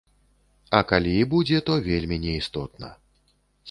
[0.77, 2.95] А калі і будзе, то вельмі не істотна.